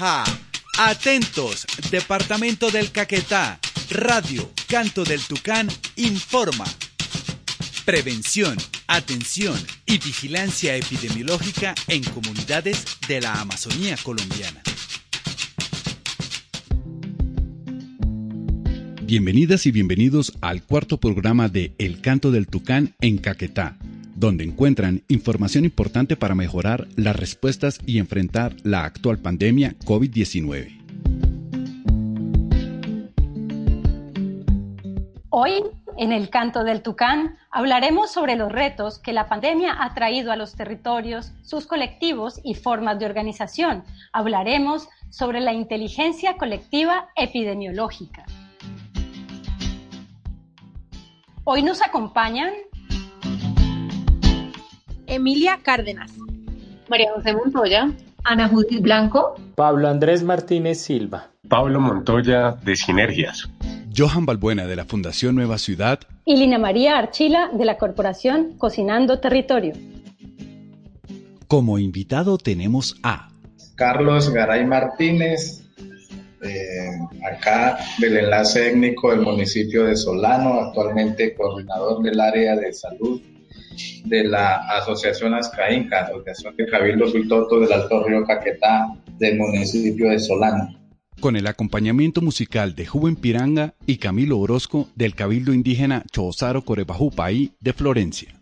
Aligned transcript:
Ja. 0.00 0.24
Atentos, 0.78 1.66
Departamento 1.90 2.70
del 2.70 2.90
Caquetá, 2.90 3.60
Radio 3.90 4.50
Canto 4.66 5.04
del 5.04 5.20
Tucán 5.20 5.68
informa. 5.96 6.64
Prevención, 7.84 8.56
atención 8.86 9.62
y 9.84 9.98
vigilancia 9.98 10.74
epidemiológica 10.74 11.74
en 11.86 12.02
comunidades 12.02 12.82
de 13.08 13.20
la 13.20 13.34
Amazonía 13.42 13.98
colombiana. 14.02 14.62
Bienvenidas 19.10 19.66
y 19.66 19.72
bienvenidos 19.72 20.38
al 20.40 20.62
cuarto 20.62 20.98
programa 20.98 21.48
de 21.48 21.74
El 21.78 22.00
Canto 22.00 22.30
del 22.30 22.46
Tucán 22.46 22.94
en 23.00 23.18
Caquetá, 23.18 23.76
donde 24.14 24.44
encuentran 24.44 25.02
información 25.08 25.64
importante 25.64 26.14
para 26.14 26.36
mejorar 26.36 26.86
las 26.94 27.16
respuestas 27.16 27.80
y 27.84 27.98
enfrentar 27.98 28.54
la 28.62 28.84
actual 28.84 29.18
pandemia 29.18 29.74
COVID-19. 29.84 30.78
Hoy, 35.30 35.54
en 35.98 36.12
el 36.12 36.30
Canto 36.30 36.62
del 36.62 36.82
Tucán, 36.82 37.36
hablaremos 37.50 38.12
sobre 38.12 38.36
los 38.36 38.52
retos 38.52 39.00
que 39.00 39.12
la 39.12 39.28
pandemia 39.28 39.74
ha 39.82 39.92
traído 39.92 40.30
a 40.30 40.36
los 40.36 40.54
territorios, 40.54 41.32
sus 41.42 41.66
colectivos 41.66 42.40
y 42.44 42.54
formas 42.54 43.00
de 43.00 43.06
organización. 43.06 43.82
Hablaremos 44.12 44.88
sobre 45.08 45.40
la 45.40 45.52
inteligencia 45.52 46.36
colectiva 46.36 47.08
epidemiológica. 47.16 48.24
Hoy 51.52 51.64
nos 51.64 51.82
acompañan 51.82 52.52
Emilia 55.08 55.58
Cárdenas, 55.64 56.12
María 56.88 57.10
José 57.12 57.34
Montoya, 57.34 57.90
Ana 58.22 58.48
Judith 58.48 58.80
Blanco, 58.80 59.34
Pablo 59.56 59.88
Andrés 59.88 60.22
Martínez 60.22 60.80
Silva, 60.80 61.32
Pablo 61.48 61.80
Montoya 61.80 62.52
de 62.52 62.76
Sinergias, 62.76 63.50
Johan 63.92 64.26
Balbuena 64.26 64.68
de 64.68 64.76
la 64.76 64.84
Fundación 64.84 65.34
Nueva 65.34 65.58
Ciudad 65.58 65.98
y 66.24 66.36
Lina 66.36 66.60
María 66.60 66.96
Archila 66.96 67.50
de 67.52 67.64
la 67.64 67.78
Corporación 67.78 68.56
Cocinando 68.56 69.18
Territorio. 69.18 69.72
Como 71.48 71.78
invitado 71.80 72.38
tenemos 72.38 72.94
a 73.02 73.28
Carlos 73.74 74.30
Garay 74.30 74.64
Martínez, 74.66 75.68
acá 77.30 77.78
del 77.98 78.16
enlace 78.16 78.68
étnico 78.68 79.10
del 79.10 79.20
municipio 79.20 79.84
de 79.84 79.96
Solano, 79.96 80.60
actualmente 80.60 81.34
coordinador 81.34 82.02
del 82.02 82.20
área 82.20 82.56
de 82.56 82.72
salud 82.72 83.20
de 84.04 84.24
la 84.24 84.56
Asociación 84.78 85.34
Azcaínca, 85.34 86.02
Asociación 86.02 86.56
de 86.56 86.66
Cabildo 86.66 87.08
Suitoto 87.08 87.60
del 87.60 87.72
Alto 87.72 88.04
Río 88.04 88.24
Caquetá 88.24 88.88
del 89.18 89.38
municipio 89.38 90.10
de 90.10 90.18
Solano. 90.18 90.76
Con 91.20 91.36
el 91.36 91.46
acompañamiento 91.46 92.22
musical 92.22 92.74
de 92.74 92.86
Juven 92.86 93.14
Piranga 93.14 93.74
y 93.86 93.98
Camilo 93.98 94.38
Orozco 94.38 94.88
del 94.94 95.14
Cabildo 95.14 95.52
Indígena 95.52 96.04
Chozaro 96.10 96.62
Corebajupaí 96.62 97.52
de 97.60 97.72
Florencia. 97.74 98.39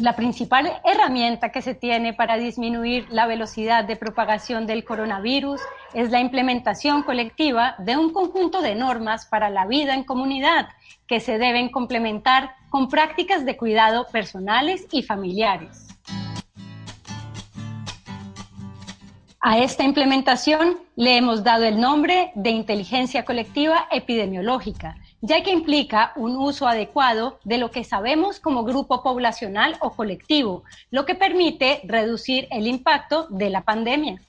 La 0.00 0.14
principal 0.14 0.80
herramienta 0.84 1.50
que 1.50 1.60
se 1.60 1.74
tiene 1.74 2.12
para 2.12 2.36
disminuir 2.36 3.08
la 3.10 3.26
velocidad 3.26 3.84
de 3.84 3.96
propagación 3.96 4.64
del 4.64 4.84
coronavirus 4.84 5.60
es 5.92 6.10
la 6.10 6.20
implementación 6.20 7.02
colectiva 7.02 7.74
de 7.78 7.96
un 7.96 8.12
conjunto 8.12 8.60
de 8.60 8.76
normas 8.76 9.26
para 9.26 9.50
la 9.50 9.66
vida 9.66 9.94
en 9.94 10.04
comunidad 10.04 10.68
que 11.08 11.18
se 11.18 11.38
deben 11.38 11.70
complementar 11.70 12.54
con 12.70 12.88
prácticas 12.88 13.44
de 13.44 13.56
cuidado 13.56 14.06
personales 14.12 14.86
y 14.92 15.02
familiares. 15.02 15.88
A 19.40 19.58
esta 19.58 19.82
implementación 19.82 20.78
le 20.94 21.16
hemos 21.16 21.42
dado 21.42 21.64
el 21.64 21.80
nombre 21.80 22.30
de 22.36 22.50
inteligencia 22.50 23.24
colectiva 23.24 23.88
epidemiológica, 23.90 24.96
ya 25.20 25.42
que 25.42 25.50
implica 25.50 26.12
un 26.16 26.36
uso 26.36 26.68
adecuado 26.68 27.38
de 27.44 27.58
lo 27.58 27.70
que 27.70 27.84
sabemos 27.84 28.38
como 28.38 28.64
grupo 28.64 29.02
poblacional 29.02 29.76
o 29.80 29.90
colectivo, 29.90 30.64
lo 30.90 31.04
que 31.04 31.14
permite 31.14 31.80
reducir 31.84 32.46
el 32.50 32.66
impacto 32.66 33.26
de 33.30 33.50
la 33.50 33.62
pandemia. 33.62 34.20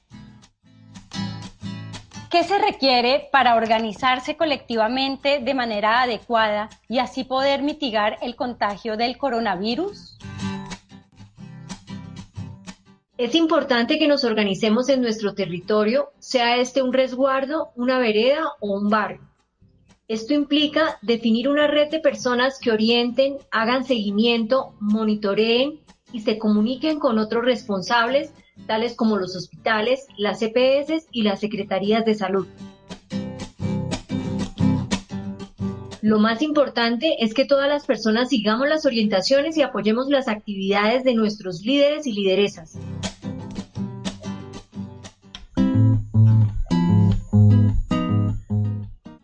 ¿Qué 2.29 2.43
se 2.43 2.59
requiere 2.59 3.27
para 3.31 3.55
organizarse 3.55 4.37
colectivamente 4.37 5.39
de 5.39 5.53
manera 5.55 6.01
adecuada 6.03 6.69
y 6.87 6.99
así 6.99 7.23
poder 7.23 7.63
mitigar 7.63 8.17
el 8.21 8.35
contagio 8.35 8.97
del 8.97 9.17
coronavirus? 9.17 10.17
Es 13.17 13.35
importante 13.35 13.97
que 13.99 14.07
nos 14.07 14.23
organicemos 14.23 14.89
en 14.89 15.01
nuestro 15.01 15.33
territorio, 15.33 16.11
sea 16.19 16.57
este 16.57 16.81
un 16.81 16.93
resguardo, 16.93 17.71
una 17.75 17.97
vereda 17.97 18.43
o 18.59 18.77
un 18.77 18.89
barrio 18.89 19.28
esto 20.09 20.33
implica 20.33 20.97
definir 21.03 21.47
una 21.47 21.67
red 21.67 21.91
de 21.91 21.99
personas 21.99 22.57
que 22.59 22.71
orienten, 22.71 23.37
hagan 23.51 23.85
seguimiento, 23.85 24.73
monitoreen 24.79 25.81
y 26.11 26.21
se 26.21 26.39
comuniquen 26.39 26.99
con 26.99 27.19
otros 27.19 27.45
responsables, 27.45 28.33
tales 28.65 28.95
como 28.95 29.17
los 29.17 29.35
hospitales, 29.35 30.07
las 30.17 30.41
EPS 30.41 31.05
y 31.11 31.21
las 31.21 31.39
secretarías 31.39 32.05
de 32.05 32.15
salud. 32.15 32.47
Lo 36.01 36.17
más 36.17 36.41
importante 36.41 37.23
es 37.23 37.35
que 37.35 37.45
todas 37.45 37.69
las 37.69 37.85
personas 37.85 38.29
sigamos 38.29 38.67
las 38.67 38.87
orientaciones 38.87 39.57
y 39.57 39.61
apoyemos 39.61 40.07
las 40.09 40.27
actividades 40.27 41.03
de 41.03 41.13
nuestros 41.13 41.61
líderes 41.61 42.07
y 42.07 42.13
lideresas. 42.13 42.79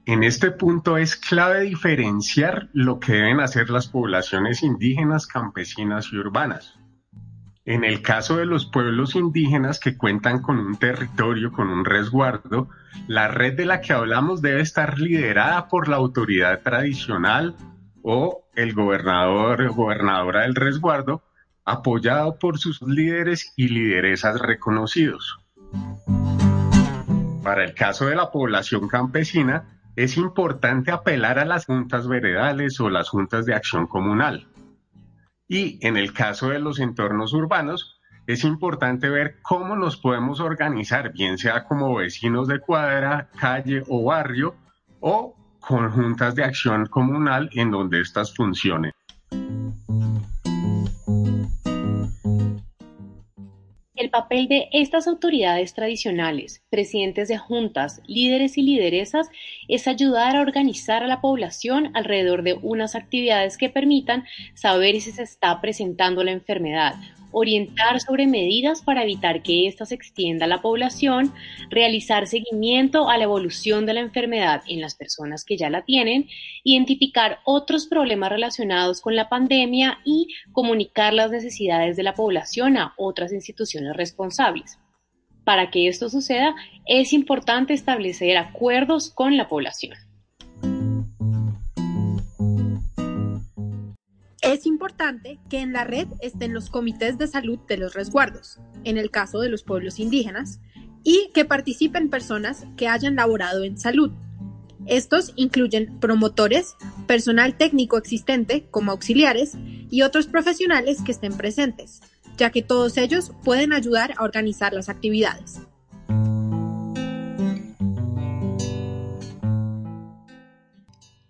En 0.07 0.23
este 0.23 0.51
punto 0.51 0.97
es 0.97 1.15
clave 1.15 1.61
diferenciar 1.61 2.69
lo 2.73 2.99
que 2.99 3.13
deben 3.13 3.39
hacer 3.39 3.71
las 3.71 3.87
poblaciones 3.87 4.61
indígenas, 4.61 5.25
campesinas 5.25 6.09
y 6.11 6.17
urbanas. 6.17 6.77
En 7.65 7.83
el 7.83 8.03
caso 8.03 8.37
de 8.37 8.45
los 8.45 8.67
pueblos 8.67 9.15
indígenas 9.15 9.79
que 9.79 9.97
cuentan 9.97 10.43
con 10.43 10.59
un 10.59 10.77
territorio, 10.77 11.51
con 11.51 11.69
un 11.69 11.85
resguardo, 11.85 12.69
la 13.07 13.29
red 13.29 13.57
de 13.57 13.65
la 13.65 13.81
que 13.81 13.93
hablamos 13.93 14.43
debe 14.43 14.61
estar 14.61 14.99
liderada 14.99 15.67
por 15.69 15.87
la 15.87 15.95
autoridad 15.95 16.61
tradicional 16.61 17.55
o 18.03 18.47
el 18.55 18.75
gobernador 18.75 19.63
o 19.63 19.73
gobernadora 19.73 20.41
del 20.41 20.53
resguardo, 20.53 21.23
apoyado 21.63 22.37
por 22.37 22.59
sus 22.59 22.79
líderes 22.83 23.53
y 23.55 23.69
lideresas 23.69 24.39
reconocidos. 24.39 25.39
Para 27.41 27.63
el 27.63 27.73
caso 27.73 28.05
de 28.05 28.15
la 28.15 28.29
población 28.29 28.87
campesina, 28.87 29.71
es 29.95 30.17
importante 30.17 30.91
apelar 30.91 31.39
a 31.39 31.45
las 31.45 31.65
juntas 31.65 32.07
veredales 32.07 32.79
o 32.79 32.89
las 32.89 33.09
juntas 33.09 33.45
de 33.45 33.55
acción 33.55 33.87
comunal. 33.87 34.47
Y 35.47 35.79
en 35.85 35.95
el 35.95 36.11
caso 36.11 36.49
de 36.49 36.59
los 36.59 36.79
entornos 36.79 37.33
urbanos, 37.33 37.99
es 38.27 38.43
importante 38.43 39.09
ver 39.09 39.37
cómo 39.43 39.75
nos 39.75 39.97
podemos 39.97 40.39
organizar, 40.39 41.13
bien 41.13 41.37
sea 41.37 41.63
como 41.65 41.95
vecinos 41.95 42.47
de 42.47 42.59
cuadra, 42.59 43.29
calle 43.39 43.83
o 43.87 44.03
barrio, 44.03 44.55
o 44.99 45.35
con 45.59 45.91
juntas 45.91 46.35
de 46.35 46.43
acción 46.43 46.87
comunal 46.87 47.49
en 47.53 47.71
donde 47.71 48.01
éstas 48.01 48.35
funcionen. 48.35 48.91
Papel 54.15 54.47
de 54.47 54.69
estas 54.71 55.07
autoridades 55.07 55.73
tradicionales, 55.73 56.63
presidentes 56.69 57.27
de 57.27 57.37
juntas, 57.37 58.01
líderes 58.07 58.57
y 58.57 58.61
lideresas, 58.61 59.29
es 59.67 59.89
ayudar 59.89 60.37
a 60.37 60.41
organizar 60.41 61.03
a 61.03 61.07
la 61.07 61.19
población 61.19 61.91
alrededor 61.93 62.41
de 62.41 62.53
unas 62.53 62.95
actividades 62.95 63.57
que 63.57 63.69
permitan 63.69 64.23
saber 64.53 65.01
si 65.01 65.11
se 65.11 65.23
está 65.23 65.59
presentando 65.59 66.23
la 66.23 66.31
enfermedad, 66.31 66.95
orientar 67.37 67.99
sobre 67.99 68.27
medidas 68.27 68.81
para 68.81 69.03
evitar 69.03 69.43
que 69.43 69.67
ésta 69.67 69.85
se 69.85 69.93
extienda 69.93 70.45
a 70.45 70.47
la 70.47 70.61
población, 70.61 71.33
realizar 71.69 72.27
seguimiento 72.27 73.09
a 73.09 73.17
la 73.17 73.25
evolución 73.25 73.85
de 73.85 73.93
la 73.93 73.99
enfermedad 73.99 74.63
en 74.69 74.79
las 74.79 74.95
personas 74.95 75.43
que 75.43 75.57
ya 75.57 75.69
la 75.69 75.83
tienen, 75.83 76.29
identificar 76.63 77.39
otros 77.43 77.87
problemas 77.87 78.29
relacionados 78.29 79.01
con 79.01 79.17
la 79.17 79.27
pandemia 79.27 79.99
y 80.05 80.29
comunicar 80.53 81.13
las 81.13 81.29
necesidades 81.29 81.97
de 81.97 82.03
la 82.03 82.13
población 82.13 82.77
a 82.77 82.93
otras 82.95 83.33
instituciones 83.33 83.97
responsables. 83.97 84.79
Para 85.43 85.71
que 85.71 85.89
esto 85.89 86.07
suceda, 86.07 86.55
es 86.85 87.11
importante 87.11 87.73
establecer 87.73 88.37
acuerdos 88.37 89.09
con 89.09 89.35
la 89.35 89.49
población. 89.49 90.04
Importante 94.75 95.39
que 95.49 95.61
en 95.61 95.71
la 95.71 95.85
red 95.85 96.07
estén 96.19 96.53
los 96.53 96.69
comités 96.69 97.17
de 97.17 97.27
salud 97.27 97.57
de 97.65 97.77
los 97.77 97.93
resguardos, 97.93 98.59
en 98.83 98.97
el 98.97 99.09
caso 99.09 99.39
de 99.39 99.47
los 99.47 99.63
pueblos 99.63 99.99
indígenas, 99.99 100.59
y 101.01 101.31
que 101.33 101.45
participen 101.45 102.09
personas 102.09 102.65
que 102.75 102.89
hayan 102.89 103.15
laborado 103.15 103.63
en 103.63 103.77
salud. 103.77 104.11
Estos 104.85 105.31
incluyen 105.37 105.97
promotores, 106.01 106.75
personal 107.07 107.55
técnico 107.55 107.97
existente 107.97 108.67
como 108.69 108.91
auxiliares 108.91 109.53
y 109.89 110.01
otros 110.01 110.27
profesionales 110.27 111.01
que 111.05 111.13
estén 111.13 111.37
presentes, 111.37 112.01
ya 112.35 112.49
que 112.49 112.61
todos 112.61 112.97
ellos 112.97 113.31
pueden 113.45 113.71
ayudar 113.71 114.13
a 114.17 114.23
organizar 114.25 114.73
las 114.73 114.89
actividades. 114.89 115.61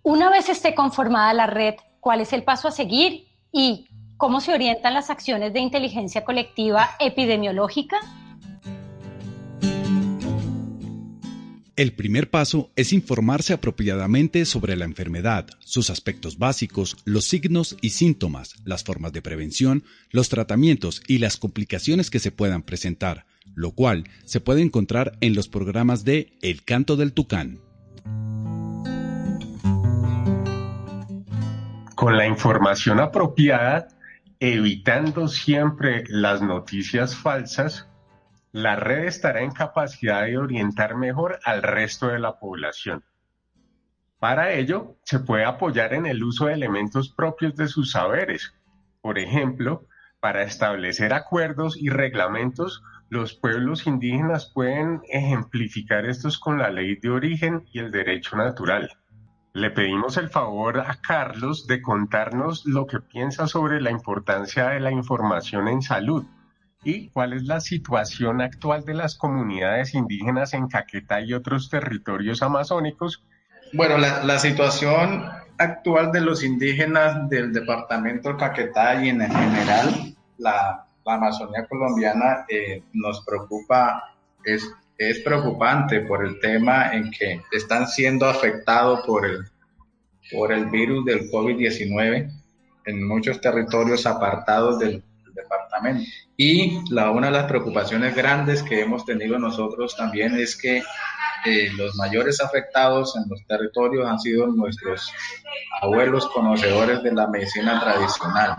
Una 0.02 0.30
vez 0.30 0.48
esté 0.48 0.74
conformada 0.74 1.32
la 1.32 1.46
red, 1.46 1.74
¿cuál 2.00 2.20
es 2.20 2.32
el 2.32 2.42
paso 2.42 2.66
a 2.66 2.72
seguir 2.72 3.35
y 3.56 3.88
cómo 4.18 4.42
se 4.42 4.52
orientan 4.52 4.92
las 4.92 5.08
acciones 5.08 5.54
de 5.54 5.60
inteligencia 5.60 6.24
colectiva 6.24 6.90
epidemiológica? 7.00 7.98
El 11.74 11.92
primer 11.92 12.30
paso 12.30 12.70
es 12.76 12.92
informarse 12.92 13.54
apropiadamente 13.54 14.44
sobre 14.44 14.76
la 14.76 14.84
enfermedad, 14.84 15.46
sus 15.58 15.90
aspectos 15.90 16.38
básicos, 16.38 16.96
los 17.04 17.26
signos 17.26 17.76
y 17.80 17.90
síntomas, 17.90 18.56
las 18.64 18.84
formas 18.84 19.12
de 19.12 19.22
prevención, 19.22 19.84
los 20.10 20.28
tratamientos 20.28 21.02
y 21.06 21.18
las 21.18 21.36
complicaciones 21.36 22.10
que 22.10 22.18
se 22.18 22.30
puedan 22.30 22.62
presentar, 22.62 23.26
lo 23.54 23.72
cual 23.72 24.04
se 24.24 24.40
puede 24.40 24.62
encontrar 24.62 25.16
en 25.20 25.34
los 25.34 25.48
programas 25.48 26.04
de 26.04 26.38
El 26.40 26.62
Canto 26.62 26.96
del 26.96 27.12
Tucán. 27.12 27.60
Con 32.06 32.16
la 32.16 32.28
información 32.28 33.00
apropiada, 33.00 33.88
evitando 34.38 35.26
siempre 35.26 36.04
las 36.06 36.40
noticias 36.40 37.16
falsas, 37.16 37.90
la 38.52 38.76
red 38.76 39.06
estará 39.06 39.40
en 39.40 39.50
capacidad 39.50 40.24
de 40.24 40.38
orientar 40.38 40.94
mejor 40.94 41.40
al 41.42 41.64
resto 41.64 42.06
de 42.06 42.20
la 42.20 42.38
población. 42.38 43.02
Para 44.20 44.52
ello, 44.52 44.94
se 45.02 45.18
puede 45.18 45.46
apoyar 45.46 45.94
en 45.94 46.06
el 46.06 46.22
uso 46.22 46.46
de 46.46 46.52
elementos 46.52 47.08
propios 47.08 47.56
de 47.56 47.66
sus 47.66 47.90
saberes. 47.90 48.54
Por 49.00 49.18
ejemplo, 49.18 49.88
para 50.20 50.44
establecer 50.44 51.12
acuerdos 51.12 51.76
y 51.76 51.88
reglamentos, 51.88 52.84
los 53.08 53.34
pueblos 53.34 53.84
indígenas 53.84 54.52
pueden 54.54 55.00
ejemplificar 55.08 56.06
estos 56.06 56.38
con 56.38 56.58
la 56.58 56.70
ley 56.70 57.00
de 57.00 57.10
origen 57.10 57.66
y 57.72 57.80
el 57.80 57.90
derecho 57.90 58.36
natural. 58.36 58.96
Le 59.56 59.70
pedimos 59.70 60.18
el 60.18 60.28
favor 60.28 60.80
a 60.80 61.00
Carlos 61.00 61.66
de 61.66 61.80
contarnos 61.80 62.66
lo 62.66 62.86
que 62.86 63.00
piensa 63.00 63.46
sobre 63.46 63.80
la 63.80 63.90
importancia 63.90 64.68
de 64.68 64.80
la 64.80 64.90
información 64.90 65.66
en 65.68 65.80
salud 65.80 66.26
y 66.84 67.08
cuál 67.08 67.32
es 67.32 67.44
la 67.44 67.60
situación 67.60 68.42
actual 68.42 68.84
de 68.84 68.92
las 68.92 69.16
comunidades 69.16 69.94
indígenas 69.94 70.52
en 70.52 70.68
Caquetá 70.68 71.22
y 71.22 71.32
otros 71.32 71.70
territorios 71.70 72.42
amazónicos. 72.42 73.24
Bueno, 73.72 73.96
la, 73.96 74.38
situación 74.38 75.24
actual 75.56 76.12
de 76.12 76.20
los 76.20 76.44
indígenas 76.44 77.26
del 77.30 77.50
departamento 77.50 78.28
de 78.28 78.36
Caquetá 78.36 79.02
y 79.02 79.08
en 79.08 79.22
general 79.22 80.14
la, 80.36 80.86
Amazonía 81.06 81.66
colombiana 81.66 82.44
eh, 82.50 82.82
nos 82.92 83.24
preocupa, 83.24 84.16
es, 84.44 84.70
es 84.98 85.20
preocupante 85.20 86.00
por 86.00 86.24
el 86.24 86.40
tema 86.40 86.92
en 86.92 87.10
que 87.10 87.42
están 87.52 87.86
siendo 87.86 88.26
afectados 88.26 89.00
por 89.06 89.26
el, 89.26 89.44
por 90.32 90.52
el 90.52 90.66
virus 90.66 91.04
del 91.04 91.30
COVID-19 91.30 92.30
en 92.86 93.06
muchos 93.06 93.40
territorios 93.40 94.06
apartados 94.06 94.78
del 94.78 95.02
departamento. 95.34 96.04
Y 96.36 96.80
la, 96.90 97.10
una 97.10 97.26
de 97.26 97.32
las 97.32 97.44
preocupaciones 97.44 98.14
grandes 98.14 98.62
que 98.62 98.80
hemos 98.80 99.04
tenido 99.04 99.38
nosotros 99.38 99.96
también 99.96 100.34
es 100.36 100.56
que 100.56 100.82
eh, 101.44 101.70
los 101.76 101.94
mayores 101.96 102.40
afectados 102.40 103.16
en 103.16 103.28
los 103.28 103.46
territorios 103.46 104.08
han 104.08 104.18
sido 104.18 104.46
nuestros 104.48 105.12
abuelos 105.80 106.26
conocedores 106.28 107.02
de 107.02 107.12
la 107.12 107.28
medicina 107.28 107.78
tradicional. 107.80 108.56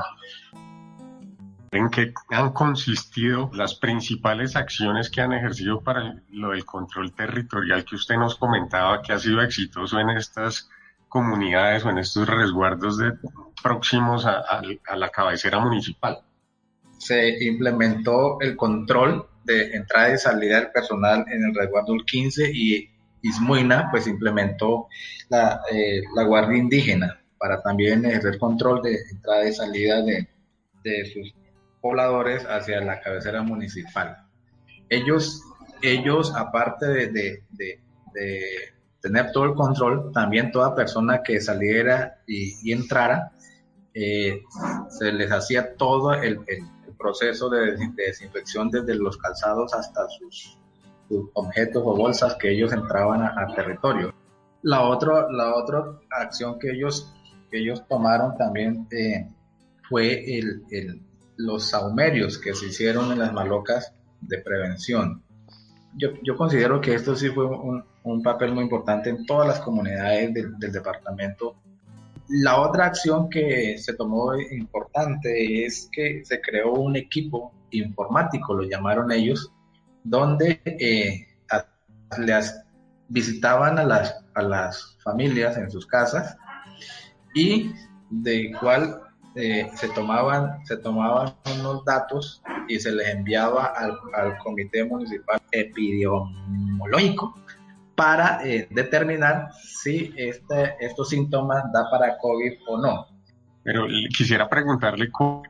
¿En 1.72 1.90
qué 1.90 2.14
han 2.30 2.54
consistido 2.54 3.52
las 3.54 3.76
principales 3.76 4.56
acciones 4.56 5.10
que 5.10 5.22
han 5.22 5.34
ejercido 5.34 5.82
para 5.82 6.22
lo 6.30 6.52
del 6.52 6.66
control 6.66 7.14
territorial 7.14 7.84
que 7.84 7.96
usted 7.96 8.16
nos 8.16 8.36
comentaba 8.36 9.02
que 9.02 9.14
ha 9.14 9.20
sido 9.20 9.42
exitoso 9.42 10.00
en 10.00 10.12
estas 10.12 10.70
comunidades 11.10 11.86
o 11.86 11.90
en 11.90 11.98
estos 11.98 12.28
resguardos 12.28 12.98
de, 12.98 13.14
próximos 13.62 14.26
a 14.26 14.62
la 14.96 15.10
cabecera 15.10 15.60
municipal? 15.60 16.22
se 16.98 17.44
implementó 17.44 18.40
el 18.42 18.56
control 18.56 19.28
de 19.44 19.76
entrada 19.76 20.14
y 20.14 20.18
salida 20.18 20.60
del 20.60 20.72
personal 20.72 21.26
en 21.32 21.46
el 21.46 21.56
resguardo 21.56 21.96
15 22.06 22.52
y 22.54 22.90
Ismuina 23.22 23.90
pues 23.92 24.08
implementó 24.08 24.88
la, 25.30 25.62
eh, 25.72 26.02
la 26.16 26.24
Guardia 26.24 26.58
Indígena 26.58 27.20
para 27.38 27.62
también 27.62 28.06
ejercer 28.06 28.38
control 28.38 28.82
de 28.82 28.98
entrada 29.12 29.48
y 29.48 29.54
salida 29.54 30.02
de, 30.02 30.28
de 30.84 31.06
sus 31.06 31.34
pobladores 31.82 32.46
hacia 32.46 32.82
la 32.82 33.00
cabecera 33.02 33.42
municipal. 33.42 34.18
Ellos, 34.90 35.42
ellos 35.82 36.34
aparte 36.36 36.88
de, 36.88 37.08
de, 37.08 37.44
de, 37.52 37.82
tener 39.02 39.32
todo 39.32 39.46
el 39.46 39.54
control, 39.54 40.12
también 40.12 40.52
toda 40.52 40.76
persona 40.76 41.22
que 41.24 41.40
saliera 41.40 42.20
y, 42.26 42.72
entrara, 42.72 43.32
eh, 43.94 44.42
se 44.90 45.12
les 45.12 45.32
hacía 45.32 45.76
todo 45.76 46.14
el, 46.14 46.40
el 46.48 46.64
proceso 46.98 47.50
de, 47.50 47.78
desinfección 47.96 48.70
desde 48.70 48.96
los 48.96 49.18
calzados 49.18 49.74
hasta 49.74 50.08
sus, 50.10 50.58
objetos 51.34 51.84
o 51.86 51.96
bolsas 51.96 52.36
que 52.36 52.52
ellos 52.52 52.74
entraban 52.74 53.22
a, 53.22 53.48
territorio. 53.56 54.14
La 54.62 54.82
otra, 54.84 55.32
la 55.32 55.56
otra 55.56 55.86
acción 56.10 56.60
que 56.60 56.72
ellos, 56.72 57.14
que 57.50 57.60
ellos 57.60 57.88
tomaron 57.88 58.36
también 58.38 58.86
eh, 58.92 59.26
fue 59.88 60.38
el, 60.38 60.64
el, 60.70 61.02
los 61.38 61.70
saumerios 61.70 62.38
que 62.38 62.54
se 62.54 62.68
hicieron 62.68 63.12
en 63.12 63.20
las 63.20 63.34
malocas 63.34 63.94
de 64.22 64.40
prevención. 64.40 65.24
Yo, 65.96 66.10
yo 66.24 66.36
considero 66.36 66.82
que 66.82 66.96
esto 66.96 67.16
sí 67.16 67.30
fue 67.30 67.46
un, 67.46 67.84
un, 68.04 68.22
papel 68.22 68.54
muy 68.54 68.64
importante 68.64 69.10
en 69.10 69.26
todas 69.26 69.48
las 69.48 69.60
comunidades 69.60 70.34
del, 70.34 70.72
departamento 70.72 71.56
la 72.30 72.60
otra 72.60 72.86
acción 72.86 73.30
que 73.30 73.78
se 73.78 73.94
tomó 73.94 74.36
importante 74.36 75.66
es 75.66 75.90
que 75.92 76.24
se 76.26 76.42
creó 76.42 76.74
un 76.74 76.98
equipo 76.98 77.54
informático, 77.72 78.54
lo 78.54 78.64
llamaron 78.64 79.12
ellos, 79.12 79.52
donde 80.04 80.62
eh, 80.66 81.26
les 82.20 82.62
visitaban 83.08 83.80
a 83.80 83.84
las, 83.84 84.16
a 84.34 84.42
las 84.42 84.98
familias 85.04 85.58
en 85.58 85.72
sus 85.72 85.86
casas 85.86 86.38
y 87.34 87.72
de 88.10 88.52
cual 88.60 89.02
eh, 89.40 89.70
se, 89.76 89.90
tomaban, 89.90 90.66
se 90.66 90.78
tomaban 90.78 91.36
unos 91.60 91.86
datos 91.86 92.42
y 92.68 92.80
se 92.80 92.92
les 92.92 93.08
enviaba 93.10 93.66
al, 93.66 93.96
al 94.16 94.38
Comité 94.40 94.84
Municipal 94.84 95.40
Epidemiológico 95.52 97.36
para 97.94 98.44
eh, 98.44 98.68
determinar 98.72 99.50
si 99.54 100.12
este, 100.18 100.76
estos 100.80 101.10
síntomas 101.10 101.64
da 101.72 101.88
para 101.92 102.18
COVID 102.18 102.54
o 102.68 102.82
no. 102.82 103.08
Pero 103.64 103.86
quisiera 104.18 104.50
preguntarle 104.50 105.12
cuál 105.12 105.44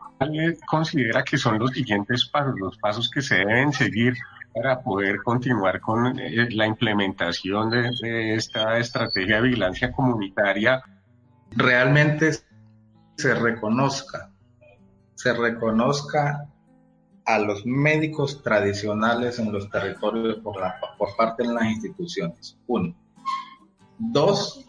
considera 0.65 1.24
que 1.24 1.38
son 1.38 1.58
los 1.58 1.72
siguientes 1.72 2.25
pasos, 2.25 2.56
los 2.60 2.77
pasos 2.79 3.10
que 3.10 3.22
se 3.22 3.36
deben 3.36 3.72
seguir 3.72 4.15
para 4.53 4.82
poder 4.82 5.24
continuar 5.24 5.79
con 5.79 6.20
eh, 6.20 6.50
la 6.51 6.67
implementación 6.67 7.70
de, 7.70 7.89
de 8.01 8.36
esta 8.36 8.77
estrategia 8.79 9.38
de 9.38 9.44
vigilancia 9.44 9.94
comunitaria. 9.94 10.82
Realmente 11.56 12.32
se 13.17 13.33
reconozca, 13.33 14.31
se 15.15 15.33
reconozca 15.33 16.47
a 17.25 17.39
los 17.39 17.65
médicos 17.65 18.41
tradicionales 18.41 19.39
en 19.39 19.51
los 19.51 19.69
territorios 19.69 20.38
por, 20.38 20.62
la, 20.62 20.75
por 20.97 21.15
parte 21.17 21.45
de 21.45 21.53
las 21.53 21.65
instituciones. 21.65 22.57
Uno. 22.67 22.95
Dos, 23.97 24.65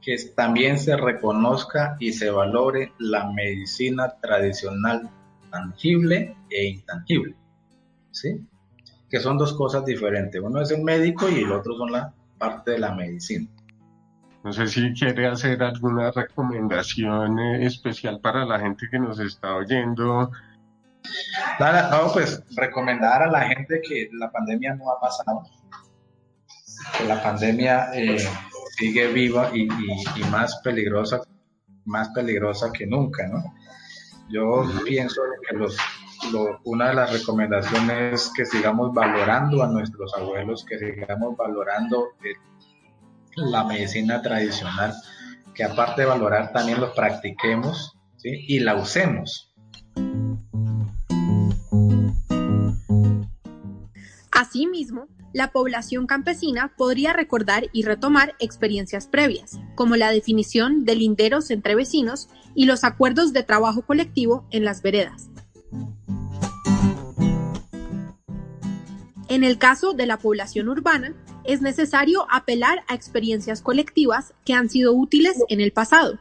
que 0.00 0.16
también 0.34 0.78
se 0.78 0.96
reconozca 0.96 1.96
y 2.00 2.12
se 2.12 2.30
valore 2.30 2.92
la 2.98 3.30
medicina 3.30 4.16
tradicional 4.20 5.08
tangible 5.50 6.34
e 6.50 6.64
intangible. 6.64 7.36
¿Sí? 8.10 8.44
Que 9.08 9.20
son 9.20 9.36
dos 9.36 9.52
cosas 9.52 9.84
diferentes. 9.84 10.40
Uno 10.40 10.62
es 10.62 10.70
el 10.70 10.82
médico 10.82 11.28
y 11.28 11.40
el 11.40 11.52
otro 11.52 11.76
son 11.76 11.92
la 11.92 12.12
parte 12.38 12.72
de 12.72 12.78
la 12.78 12.94
medicina. 12.94 13.48
No 14.44 14.52
sé 14.52 14.66
si 14.66 14.92
quiere 14.92 15.28
hacer 15.28 15.62
alguna 15.62 16.10
recomendación 16.10 17.38
eh, 17.38 17.66
especial 17.66 18.20
para 18.20 18.44
la 18.44 18.58
gente 18.58 18.88
que 18.90 18.98
nos 18.98 19.20
está 19.20 19.54
oyendo. 19.54 20.32
Nada, 21.60 21.90
no, 21.90 22.12
pues 22.12 22.42
recomendar 22.56 23.22
a 23.22 23.30
la 23.30 23.42
gente 23.42 23.80
que 23.80 24.08
la 24.12 24.30
pandemia 24.30 24.74
no 24.74 24.90
ha 24.90 25.00
pasado, 25.00 25.42
que 26.98 27.04
la 27.04 27.22
pandemia 27.22 27.92
eh, 27.94 28.18
sigue 28.76 29.12
viva 29.12 29.50
y, 29.54 29.68
más 30.30 30.56
peligrosa, 30.62 31.20
más 31.84 32.08
peligrosa 32.10 32.72
que 32.72 32.86
nunca, 32.86 33.26
¿no? 33.28 33.42
Yo 34.28 34.64
pienso 34.84 35.22
que 35.48 35.56
los, 35.56 35.76
una 36.64 36.88
de 36.88 36.94
las 36.94 37.12
recomendaciones 37.12 38.14
es 38.14 38.32
que 38.34 38.44
sigamos 38.44 38.92
valorando 38.92 39.62
a 39.62 39.68
nuestros 39.68 40.12
abuelos, 40.16 40.64
que 40.64 40.78
sigamos 40.78 41.36
valorando 41.36 42.12
la 43.36 43.64
medicina 43.64 44.22
tradicional, 44.22 44.94
que 45.54 45.64
aparte 45.64 46.02
de 46.02 46.08
valorar 46.08 46.52
también 46.52 46.80
lo 46.80 46.94
practiquemos 46.94 47.96
y 48.24 48.60
la 48.60 48.76
usemos 48.76 49.52
Asimismo, 54.42 55.06
la 55.32 55.52
población 55.52 56.06
campesina 56.06 56.72
podría 56.76 57.12
recordar 57.12 57.68
y 57.72 57.84
retomar 57.84 58.34
experiencias 58.38 59.06
previas, 59.06 59.58
como 59.74 59.96
la 59.96 60.10
definición 60.10 60.84
de 60.84 60.96
linderos 60.96 61.50
entre 61.50 61.74
vecinos 61.74 62.28
y 62.54 62.64
los 62.64 62.82
acuerdos 62.82 63.32
de 63.32 63.42
trabajo 63.42 63.82
colectivo 63.82 64.46
en 64.50 64.64
las 64.64 64.82
veredas. 64.82 65.30
En 69.28 69.44
el 69.44 69.58
caso 69.58 69.92
de 69.92 70.06
la 70.06 70.18
población 70.18 70.68
urbana, 70.68 71.14
es 71.44 71.62
necesario 71.62 72.26
apelar 72.30 72.84
a 72.88 72.94
experiencias 72.94 73.62
colectivas 73.62 74.34
que 74.44 74.54
han 74.54 74.68
sido 74.68 74.92
útiles 74.92 75.42
en 75.48 75.60
el 75.60 75.72
pasado. 75.72 76.18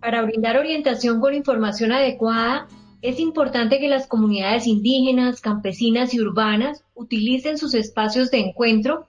Para 0.00 0.22
brindar 0.22 0.58
orientación 0.58 1.20
con 1.20 1.34
información 1.34 1.92
adecuada, 1.92 2.66
es 3.02 3.18
importante 3.18 3.78
que 3.78 3.88
las 3.88 4.06
comunidades 4.06 4.66
indígenas, 4.66 5.40
campesinas 5.40 6.14
y 6.14 6.20
urbanas 6.20 6.84
utilicen 6.94 7.58
sus 7.58 7.74
espacios 7.74 8.30
de 8.30 8.40
encuentro, 8.40 9.06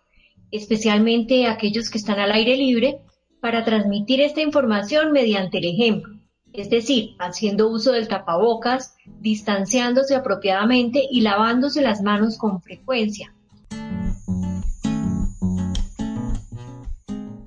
especialmente 0.52 1.48
aquellos 1.48 1.90
que 1.90 1.98
están 1.98 2.20
al 2.20 2.32
aire 2.32 2.58
libre, 2.58 3.00
para 3.40 3.64
transmitir 3.66 4.22
esta 4.22 4.42
información 4.42 5.12
mediante 5.12 5.58
el 5.58 5.66
ejemplo, 5.66 6.16
es 6.54 6.70
decir, 6.70 7.16
haciendo 7.20 7.68
uso 7.68 7.92
del 7.92 8.08
tapabocas, 8.08 8.96
distanciándose 9.20 10.16
apropiadamente 10.16 11.04
y 11.10 11.22
lavándose 11.22 11.82
las 11.82 12.02
manos 12.02 12.38
con 12.38 12.62
frecuencia. 12.62 13.34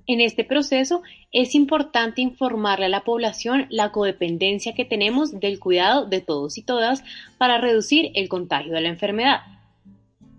En 0.09 0.21
este 0.21 0.45
proceso 0.45 1.03
es 1.33 1.55
importante 1.57 2.21
informarle 2.21 2.87
a 2.87 2.89
la 2.89 3.03
población 3.03 3.67
la 3.71 3.91
codependencia 3.91 4.73
que 4.73 4.85
tenemos 4.85 5.41
del 5.41 5.59
cuidado 5.59 6.07
de 6.07 6.21
todos 6.21 6.59
y 6.59 6.63
todas 6.63 7.03
para 7.39 7.59
reducir 7.59 8.13
el 8.15 8.29
contagio 8.29 8.73
de 8.73 8.83
la 8.83 8.89
enfermedad. 8.89 9.41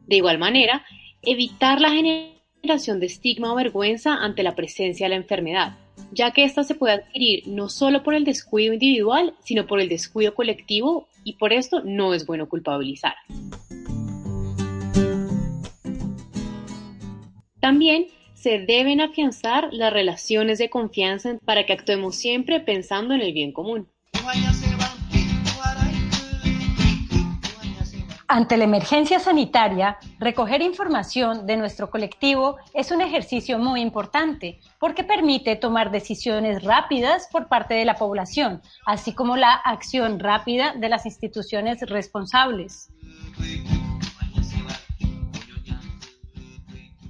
De 0.06 0.16
igual 0.16 0.38
manera, 0.38 0.86
evitar 1.22 1.82
la 1.82 1.90
generación 1.90 3.02
de 3.02 3.08
estigma 3.08 3.52
o 3.52 3.56
vergüenza 3.56 4.14
ante 4.16 4.42
la 4.42 4.56
presencia 4.56 5.06
de 5.06 5.10
la 5.10 5.16
enfermedad, 5.16 5.78
ya 6.12 6.32
que 6.32 6.44
ésta 6.44 6.64
se 6.64 6.76
puede 6.76 6.96
adquirir 6.96 7.48
no 7.48 7.70
solo 7.70 8.04
por 8.04 8.14
el 8.14 8.24
descuido 8.24 8.74
individual, 8.74 9.34
sino 9.44 9.68
por 9.68 9.80
el 9.80 9.90
descuido 9.90 10.34
colectivo 10.34 11.08
y 11.24 11.34
por 11.34 11.54
esto 11.54 11.82
no 11.84 12.14
es 12.14 12.26
bueno 12.26 12.48
culpabilizar. 12.48 13.16
También 17.60 18.08
se 18.34 18.60
deben 18.60 19.02
afianzar 19.02 19.70
las 19.74 19.92
relaciones 19.92 20.60
de 20.60 20.70
confianza 20.70 21.38
para 21.44 21.66
que 21.66 21.74
actuemos 21.74 22.16
siempre 22.16 22.60
pensando 22.60 23.14
en 23.14 23.22
el 23.22 23.34
bien 23.34 23.52
común. 23.52 23.88
Ante 28.30 28.58
la 28.58 28.66
emergencia 28.66 29.22
sanitaria, 29.22 30.00
recoger 30.20 30.62
información 30.62 31.46
de 31.48 31.56
nuestro 31.56 31.90
colectivo 31.90 32.58
es 32.74 32.92
un 32.92 33.00
ejercicio 33.00 33.58
muy 33.58 33.80
importante 33.80 34.60
porque 34.80 35.06
permite 35.06 35.56
tomar 35.56 35.92
decisiones 35.92 36.62
rápidas 36.62 37.30
por 37.32 37.48
parte 37.48 37.76
de 37.76 37.86
la 37.86 37.96
población, 37.96 38.62
así 38.86 39.14
como 39.14 39.38
la 39.38 39.54
acción 39.54 40.20
rápida 40.20 40.74
de 40.76 40.90
las 40.90 41.06
instituciones 41.06 41.80
responsables. 41.90 42.90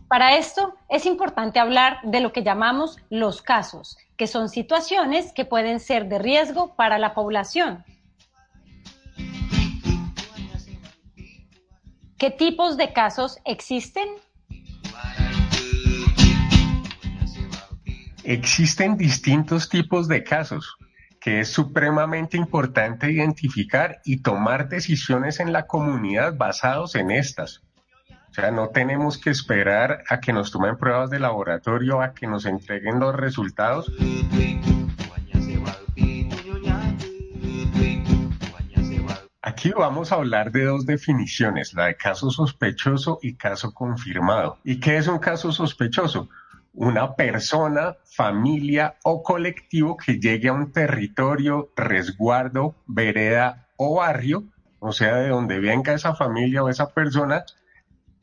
Para 0.07 0.37
esto 0.37 0.75
es 0.87 1.07
importante 1.07 1.59
hablar 1.59 1.99
de 2.03 2.21
lo 2.21 2.31
que 2.31 2.43
llamamos 2.43 2.97
los 3.09 3.41
casos, 3.41 3.97
que 4.17 4.27
son 4.27 4.49
situaciones 4.49 5.33
que 5.33 5.45
pueden 5.45 5.79
ser 5.79 6.09
de 6.09 6.19
riesgo 6.19 6.75
para 6.75 6.99
la 6.99 7.15
población. 7.15 7.83
¿Qué 12.17 12.31
tipos 12.31 12.77
de 12.77 12.93
casos 12.93 13.37
existen? 13.45 14.07
Existen 18.23 18.97
distintos 18.97 19.69
tipos 19.69 20.07
de 20.07 20.23
casos 20.23 20.77
que 21.21 21.41
es 21.41 21.49
supremamente 21.49 22.35
importante 22.35 23.11
identificar 23.11 24.01
y 24.03 24.21
tomar 24.23 24.67
decisiones 24.67 25.39
en 25.39 25.53
la 25.53 25.67
comunidad 25.67 26.35
basados 26.35 26.95
en 26.95 27.11
estas. 27.11 27.61
O 28.31 28.33
sea, 28.33 28.49
no 28.49 28.69
tenemos 28.69 29.19
que 29.19 29.29
esperar 29.29 30.03
a 30.09 30.19
que 30.19 30.33
nos 30.33 30.51
tomen 30.51 30.77
pruebas 30.77 31.11
de 31.11 31.19
laboratorio, 31.19 32.01
a 32.01 32.15
que 32.15 32.25
nos 32.25 32.45
entreguen 32.45 32.99
los 32.99 33.15
resultados. 33.15 33.91
Aquí 39.57 39.71
vamos 39.71 40.11
a 40.11 40.17
hablar 40.17 40.51
de 40.51 40.65
dos 40.65 40.85
definiciones, 40.85 41.73
la 41.73 41.85
de 41.85 41.95
caso 41.95 42.29
sospechoso 42.29 43.17
y 43.23 43.33
caso 43.33 43.73
confirmado. 43.73 44.59
¿Y 44.63 44.79
qué 44.79 44.97
es 44.97 45.07
un 45.07 45.17
caso 45.17 45.51
sospechoso? 45.51 46.29
Una 46.73 47.15
persona, 47.15 47.95
familia 48.05 48.97
o 49.03 49.23
colectivo 49.23 49.97
que 49.97 50.19
llegue 50.19 50.49
a 50.49 50.53
un 50.53 50.71
territorio, 50.71 51.71
resguardo, 51.75 52.75
vereda 52.85 53.65
o 53.77 53.95
barrio, 53.95 54.43
o 54.77 54.91
sea, 54.91 55.15
de 55.15 55.29
donde 55.29 55.59
venga 55.59 55.95
esa 55.95 56.13
familia 56.13 56.61
o 56.61 56.69
esa 56.69 56.93
persona, 56.93 57.43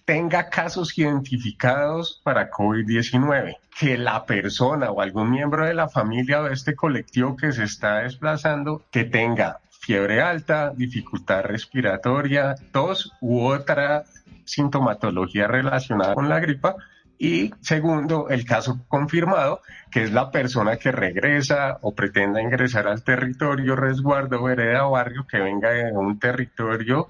tenga 0.05 0.51
casos 0.51 0.97
identificados 0.97 2.21
para 2.23 2.49
COVID-19, 2.49 3.57
que 3.77 3.99
la 3.99 4.25
persona 4.25 4.93
o 4.93 5.01
algún 5.01 5.33
miembro 5.33 5.67
de 5.67 5.75
la 5.75 5.89
familia 5.89 6.43
o 6.43 6.45
de 6.45 6.55
este 6.55 6.77
colectivo 6.77 7.37
que 7.37 7.51
se 7.51 7.65
está 7.65 8.03
desplazando, 8.03 8.85
que 8.93 9.03
tenga 9.03 9.59
fiebre 9.85 10.23
alta, 10.23 10.73
dificultad 10.75 11.43
respiratoria, 11.43 12.55
tos 12.73 13.13
u 13.21 13.45
otra 13.45 14.05
sintomatología 14.45 15.47
relacionada 15.47 16.15
con 16.15 16.29
la 16.29 16.41
gripa. 16.41 16.77
Y 17.19 17.53
segundo, 17.61 18.29
el 18.29 18.45
caso 18.45 18.81
confirmado, 18.89 19.61
que 19.91 20.03
es 20.03 20.13
la 20.13 20.31
persona 20.31 20.77
que 20.77 20.91
regresa 20.91 21.79
o 21.83 21.95
pretenda 21.95 22.43
ingresar 22.43 22.89
al 22.89 23.05
territorio, 23.05 23.77
resguardo, 23.77 24.43
vereda 24.43 24.87
o 24.87 24.93
barrio, 24.93 25.27
que 25.27 25.39
venga 25.39 25.71
de 25.71 25.93
un 25.93 26.19
territorio 26.19 27.09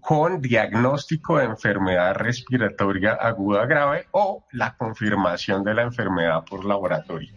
con 0.00 0.40
diagnóstico 0.40 1.38
de 1.38 1.44
enfermedad 1.44 2.14
respiratoria 2.14 3.12
aguda 3.12 3.66
grave 3.66 4.06
o 4.12 4.44
la 4.52 4.74
confirmación 4.76 5.62
de 5.62 5.74
la 5.74 5.82
enfermedad 5.82 6.42
por 6.48 6.64
laboratorio. 6.64 7.32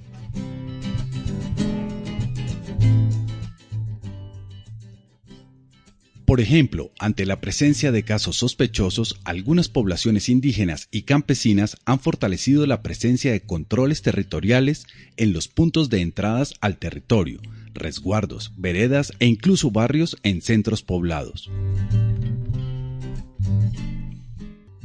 Por 6.34 6.42
ejemplo, 6.42 6.92
ante 6.98 7.28
la 7.28 7.42
presencia 7.42 7.92
de 7.92 8.02
casos 8.02 8.38
sospechosos, 8.38 9.20
algunas 9.24 9.70
poblaciones 9.70 10.30
indígenas 10.30 10.88
y 10.90 11.04
campesinas 11.04 11.78
han 11.86 12.00
fortalecido 12.00 12.66
la 12.66 12.82
presencia 12.82 13.32
de 13.32 13.42
controles 13.42 14.02
territoriales 14.02 14.88
en 15.16 15.32
los 15.32 15.48
puntos 15.48 15.92
de 15.92 16.02
entradas 16.02 16.56
al 16.60 16.78
territorio, 16.78 17.40
resguardos, 17.75 18.52
veredas 18.58 19.13
e 19.20 19.28
incluso 19.28 19.70
barrios 19.70 20.18
en 20.24 20.42
centros 20.42 20.82
poblados. 20.82 21.52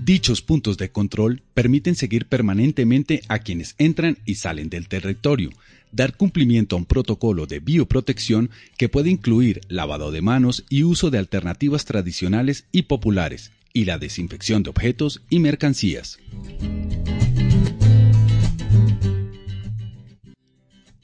Dichos 0.08 0.40
puntos 0.40 0.78
de 0.78 0.90
control 0.90 1.42
permiten 1.52 1.94
seguir 1.94 2.24
permanentemente 2.24 3.20
a 3.28 3.40
quienes 3.40 3.74
entran 3.76 4.16
y 4.24 4.36
salen 4.36 4.70
del 4.70 4.88
territorio, 4.88 5.50
dar 5.92 6.16
cumplimiento 6.16 6.76
a 6.76 6.78
un 6.78 6.86
protocolo 6.86 7.44
de 7.44 7.60
bioprotección 7.60 8.48
que 8.78 8.88
puede 8.88 9.10
incluir 9.10 9.60
lavado 9.68 10.10
de 10.10 10.22
manos 10.22 10.64
y 10.70 10.84
uso 10.84 11.10
de 11.10 11.18
alternativas 11.18 11.84
tradicionales 11.84 12.64
y 12.72 12.84
populares, 12.84 13.52
y 13.74 13.84
la 13.84 13.98
desinfección 13.98 14.62
de 14.62 14.70
objetos 14.70 15.20
y 15.28 15.40
mercancías. 15.40 16.18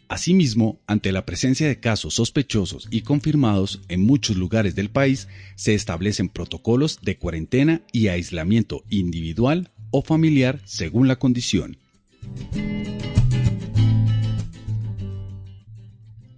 Asimismo, 0.08 0.80
ante 0.86 1.12
la 1.12 1.24
presencia 1.24 1.66
de 1.66 1.80
casos 1.80 2.14
sospechosos 2.14 2.88
y 2.90 3.00
confirmados 3.00 3.80
en 3.88 4.02
muchos 4.02 4.36
lugares 4.36 4.74
del 4.74 4.90
país, 4.90 5.28
se 5.56 5.74
establecen 5.74 6.28
protocolos 6.28 6.98
de 7.02 7.16
cuarentena 7.16 7.82
y 7.90 8.08
aislamiento 8.08 8.84
individual 8.90 9.70
o 9.90 10.02
familiar 10.02 10.60
según 10.64 11.08
la 11.08 11.16
condición. 11.16 11.78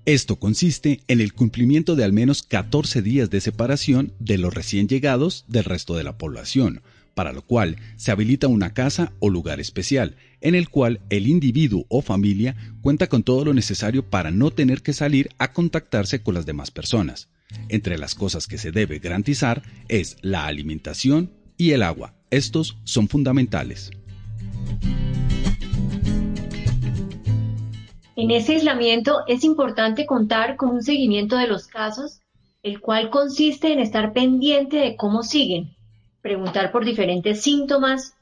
Esto 0.05 0.37
consiste 0.37 1.01
en 1.09 1.21
el 1.21 1.33
cumplimiento 1.33 1.97
de 1.97 2.05
al 2.05 2.13
menos 2.13 2.45
14 2.45 3.03
días 3.03 3.29
de 3.29 3.41
separación 3.41 4.13
de 4.21 4.39
los 4.39 4.55
recién 4.55 4.87
llegados 4.87 5.45
del 5.49 5.65
resto 5.65 5.97
de 5.97 6.05
la 6.05 6.17
población, 6.17 6.83
para 7.17 7.33
lo 7.33 7.41
cual 7.41 7.77
se 7.97 8.11
habilita 8.13 8.47
una 8.47 8.75
casa 8.75 9.15
o 9.21 9.31
lugar 9.31 9.59
especial, 9.59 10.17
en 10.43 10.55
el 10.55 10.69
cual 10.69 11.01
el 11.09 11.27
individuo 11.27 11.87
o 11.89 12.03
familia 12.03 12.55
cuenta 12.83 13.07
con 13.07 13.23
todo 13.23 13.47
lo 13.47 13.55
necesario 13.55 14.11
para 14.11 14.31
no 14.31 14.51
tener 14.51 14.83
que 14.83 14.93
salir 14.93 15.31
a 15.39 15.55
contactarse 15.55 16.23
con 16.23 16.35
las 16.35 16.45
demás 16.45 16.71
personas. 16.71 17.31
Entre 17.71 17.97
las 17.97 18.15
cosas 18.15 18.47
que 18.47 18.59
se 18.59 18.71
debe 18.71 18.99
garantizar 18.99 19.63
es 19.89 20.19
la 20.21 20.45
alimentación 20.45 21.31
y 21.57 21.71
el 21.71 21.83
agua. 21.83 22.15
Estos 22.31 22.77
son 22.85 23.09
fundamentales. 23.09 23.91
En 28.15 28.31
ese 28.31 28.57
aislamiento 28.57 29.21
es 29.27 29.43
importante 29.43 30.05
contar 30.05 30.57
con 30.57 30.69
un 30.69 30.83
seguimiento 30.83 31.39
de 31.39 31.47
los 31.47 31.67
casos 31.67 32.21
el 32.67 32.81
cual 32.81 33.11
consiste 33.11 33.73
en 33.73 33.79
estar 33.79 34.13
pendiente 34.13 34.79
de 34.79 34.97
cómo 34.97 35.23
siguen, 35.23 35.76
preguntar 36.27 36.73
por 36.73 36.85
diferentes 36.85 37.41
síntomas, 37.41 38.17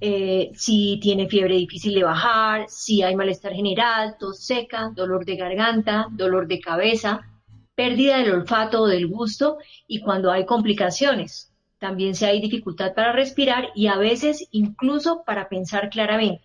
eh, 0.00 0.52
si 0.54 0.98
tiene 1.02 1.28
fiebre 1.28 1.56
difícil 1.56 1.94
de 1.94 2.02
bajar, 2.02 2.64
si 2.66 3.02
hay 3.02 3.14
malestar 3.14 3.52
general, 3.52 4.16
tos 4.18 4.42
seca, 4.42 4.90
dolor 4.94 5.26
de 5.26 5.36
garganta, 5.36 6.06
dolor 6.10 6.46
de 6.46 6.60
cabeza, 6.60 7.28
pérdida 7.74 8.16
del 8.16 8.32
olfato 8.32 8.80
o 8.80 8.86
del 8.86 9.06
gusto 9.06 9.58
y 9.86 10.00
cuando 10.00 10.32
hay 10.32 10.46
complicaciones. 10.46 11.52
También 11.78 12.14
si 12.14 12.24
hay 12.24 12.40
dificultad 12.40 12.94
para 12.94 13.12
respirar 13.12 13.68
y 13.74 13.88
a 13.88 13.98
veces 13.98 14.48
incluso 14.50 15.22
para 15.26 15.50
pensar 15.50 15.90
claramente. 15.90 16.44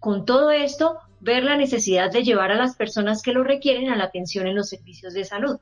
Con 0.00 0.24
todo 0.24 0.50
esto, 0.50 0.98
ver 1.20 1.44
la 1.44 1.56
necesidad 1.56 2.10
de 2.10 2.24
llevar 2.24 2.50
a 2.50 2.56
las 2.56 2.74
personas 2.74 3.22
que 3.22 3.32
lo 3.32 3.44
requieren 3.44 3.90
a 3.90 3.96
la 3.96 4.04
atención 4.06 4.48
en 4.48 4.56
los 4.56 4.70
servicios 4.70 5.14
de 5.14 5.24
salud. 5.24 5.60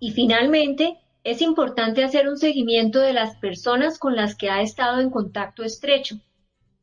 Y 0.00 0.10
finalmente, 0.10 0.98
es 1.26 1.42
importante 1.42 2.04
hacer 2.04 2.28
un 2.28 2.36
seguimiento 2.36 3.00
de 3.00 3.12
las 3.12 3.34
personas 3.38 3.98
con 3.98 4.14
las 4.14 4.36
que 4.36 4.48
ha 4.48 4.62
estado 4.62 5.00
en 5.00 5.10
contacto 5.10 5.64
estrecho, 5.64 6.20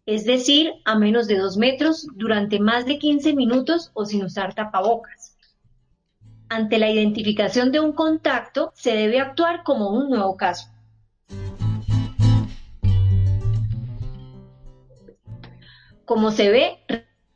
es 0.06 0.26
decir, 0.26 0.74
a 0.84 1.00
menos 1.00 1.28
de 1.28 1.38
dos 1.38 1.56
metros 1.56 2.08
durante 2.16 2.60
más 2.60 2.86
de 2.86 3.00
15 3.00 3.36
minutos 3.36 3.92
o 3.94 4.06
sin 4.06 4.22
usar 4.26 4.54
tapabocas. 4.54 5.38
Ante 6.50 6.78
la 6.78 6.90
identificación 6.90 7.72
de 7.72 7.80
un 7.80 7.94
contacto, 7.94 8.74
se 8.76 8.94
debe 8.94 9.22
actuar 9.22 9.64
como 9.64 9.92
un 9.92 10.10
nuevo 10.10 10.36
caso. 10.36 10.68
Como 16.04 16.32
se 16.32 16.50
ve, 16.50 16.80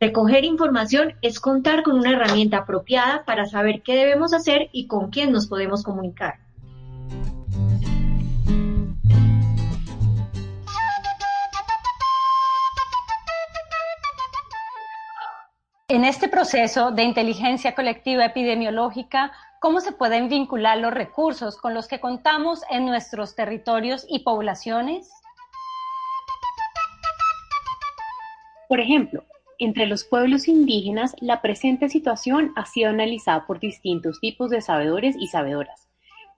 recoger 0.02 0.44
información 0.44 1.14
es 1.22 1.40
contar 1.40 1.84
con 1.84 2.00
una 2.00 2.12
herramienta 2.12 2.58
apropiada 2.58 3.24
para 3.24 3.46
saber 3.46 3.82
qué 3.82 3.96
debemos 3.96 4.34
hacer 4.34 4.68
y 4.74 4.88
con 4.88 5.10
quién 5.10 5.32
nos 5.32 5.48
podemos 5.48 5.84
comunicar. 5.84 6.46
En 15.98 16.06
este 16.06 16.28
proceso 16.28 16.92
de 16.92 17.02
inteligencia 17.02 17.74
colectiva 17.74 18.24
epidemiológica, 18.24 19.32
¿cómo 19.60 19.80
se 19.80 19.92
pueden 19.92 20.30
vincular 20.30 20.78
los 20.78 20.94
recursos 20.94 21.58
con 21.58 21.74
los 21.74 21.88
que 21.88 22.00
contamos 22.00 22.62
en 22.70 22.86
nuestros 22.86 23.36
territorios 23.36 24.06
y 24.08 24.20
poblaciones? 24.20 25.10
Por 28.70 28.80
ejemplo, 28.80 29.24
entre 29.58 29.88
los 29.88 30.04
pueblos 30.04 30.48
indígenas, 30.48 31.16
la 31.20 31.42
presente 31.42 31.90
situación 31.90 32.54
ha 32.56 32.68
sido 32.68 32.92
analizada 32.92 33.48
por 33.48 33.60
distintos 33.60 34.20
tipos 34.20 34.52
de 34.52 34.62
sabedores 34.62 35.16
y 35.20 35.30
sabedoras, 35.30 35.90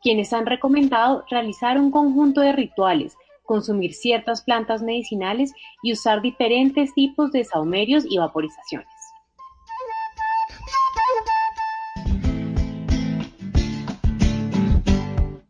quienes 0.01 0.31
han 0.31 0.45
recomendado 0.45 1.25
realizar 1.29 1.77
un 1.77 1.91
conjunto 1.91 2.39
de 2.39 2.53
rituales, 2.53 3.17
consumir 3.43 3.93
ciertas 3.93 4.41
plantas 4.41 4.81
medicinales 4.81 5.51
y 5.83 5.91
usar 5.91 6.21
diferentes 6.21 6.93
tipos 6.93 7.33
de 7.33 7.43
saumerios 7.43 8.05
y 8.09 8.19
vaporizaciones. 8.19 8.98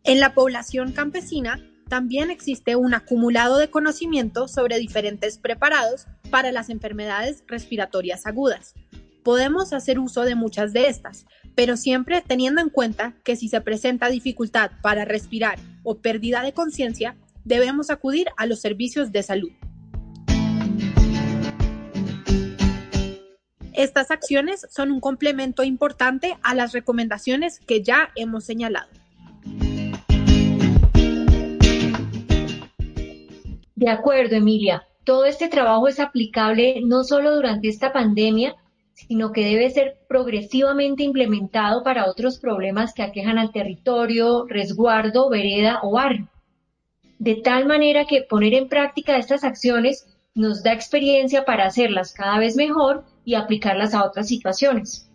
En 0.09 0.19
la 0.19 0.33
población 0.33 0.91
campesina 0.91 1.63
también 1.87 2.31
existe 2.31 2.75
un 2.75 2.95
acumulado 2.95 3.59
de 3.59 3.69
conocimiento 3.69 4.47
sobre 4.47 4.79
diferentes 4.79 5.37
preparados 5.37 6.07
para 6.31 6.51
las 6.51 6.71
enfermedades 6.71 7.43
respiratorias 7.45 8.25
agudas. 8.25 8.73
Podemos 9.23 9.71
hacer 9.71 9.99
uso 9.99 10.23
de 10.23 10.33
muchas 10.33 10.73
de 10.73 10.87
estas, 10.87 11.27
pero 11.53 11.77
siempre 11.77 12.23
teniendo 12.25 12.59
en 12.59 12.71
cuenta 12.71 13.13
que 13.23 13.35
si 13.35 13.49
se 13.49 13.61
presenta 13.61 14.09
dificultad 14.09 14.71
para 14.81 15.05
respirar 15.05 15.59
o 15.83 15.99
pérdida 15.99 16.41
de 16.41 16.53
conciencia, 16.53 17.15
debemos 17.45 17.91
acudir 17.91 18.29
a 18.35 18.47
los 18.47 18.61
servicios 18.61 19.11
de 19.11 19.21
salud. 19.21 19.51
Estas 23.73 24.09
acciones 24.09 24.65
son 24.71 24.91
un 24.91 25.01
complemento 25.01 25.63
importante 25.63 26.35
a 26.41 26.55
las 26.55 26.71
recomendaciones 26.71 27.59
que 27.59 27.83
ya 27.83 28.09
hemos 28.15 28.43
señalado. 28.43 28.89
De 33.79 33.87
acuerdo, 33.87 34.35
Emilia. 34.35 34.85
Todo 35.05 35.23
este 35.23 35.47
trabajo 35.47 35.87
es 35.87 36.01
aplicable 36.01 36.81
no 36.83 37.05
solo 37.05 37.33
durante 37.33 37.69
esta 37.69 37.93
pandemia, 37.93 38.57
sino 38.91 39.31
que 39.31 39.45
debe 39.45 39.69
ser 39.69 39.99
progresivamente 40.09 41.03
implementado 41.03 41.81
para 41.81 42.09
otros 42.09 42.39
problemas 42.39 42.93
que 42.93 43.03
aquejan 43.03 43.37
al 43.37 43.53
territorio, 43.53 44.45
resguardo, 44.47 45.29
vereda 45.29 45.79
o 45.81 45.91
barrio. 45.91 46.27
De 47.19 47.35
tal 47.35 47.67
manera 47.67 48.03
que 48.03 48.21
poner 48.21 48.53
en 48.53 48.67
práctica 48.67 49.15
estas 49.15 49.45
acciones 49.45 50.05
nos 50.35 50.61
da 50.61 50.73
experiencia 50.73 51.45
para 51.45 51.65
hacerlas 51.65 52.11
cada 52.11 52.37
vez 52.37 52.57
mejor 52.57 53.05
y 53.23 53.35
aplicarlas 53.35 53.93
a 53.93 54.03
otras 54.03 54.27
situaciones. 54.27 55.08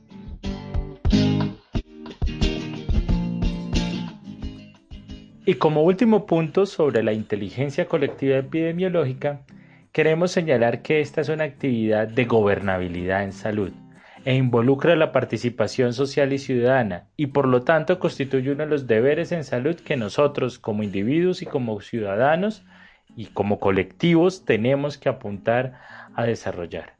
Y 5.46 5.54
como 5.54 5.82
último 5.82 6.24
punto 6.24 6.64
sobre 6.64 7.02
la 7.02 7.12
inteligencia 7.12 7.86
colectiva 7.86 8.38
epidemiológica, 8.38 9.42
queremos 9.92 10.30
señalar 10.30 10.80
que 10.80 11.00
esta 11.00 11.20
es 11.20 11.28
una 11.28 11.44
actividad 11.44 12.08
de 12.08 12.24
gobernabilidad 12.24 13.24
en 13.24 13.32
salud 13.32 13.70
e 14.24 14.34
involucra 14.34 14.96
la 14.96 15.12
participación 15.12 15.92
social 15.92 16.32
y 16.32 16.38
ciudadana 16.38 17.08
y 17.14 17.26
por 17.26 17.46
lo 17.46 17.60
tanto 17.60 17.98
constituye 17.98 18.52
uno 18.52 18.64
de 18.64 18.70
los 18.70 18.86
deberes 18.86 19.32
en 19.32 19.44
salud 19.44 19.76
que 19.76 19.98
nosotros 19.98 20.58
como 20.58 20.82
individuos 20.82 21.42
y 21.42 21.46
como 21.46 21.78
ciudadanos 21.82 22.64
y 23.14 23.26
como 23.26 23.60
colectivos 23.60 24.46
tenemos 24.46 24.96
que 24.96 25.10
apuntar 25.10 25.78
a 26.14 26.24
desarrollar. 26.24 26.94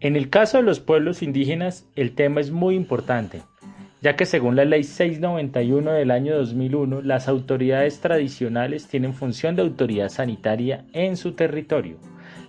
En 0.00 0.16
el 0.16 0.28
caso 0.28 0.58
de 0.58 0.64
los 0.64 0.80
pueblos 0.80 1.22
indígenas, 1.22 1.88
el 1.96 2.14
tema 2.14 2.40
es 2.40 2.50
muy 2.50 2.74
importante, 2.74 3.40
ya 4.02 4.16
que 4.16 4.26
según 4.26 4.56
la 4.56 4.64
Ley 4.64 4.82
691 4.82 5.92
del 5.92 6.10
año 6.10 6.36
2001, 6.36 7.02
las 7.02 7.28
autoridades 7.28 8.00
tradicionales 8.00 8.88
tienen 8.88 9.14
función 9.14 9.54
de 9.54 9.62
autoridad 9.62 10.08
sanitaria 10.08 10.84
en 10.92 11.16
su 11.16 11.32
territorio. 11.32 11.98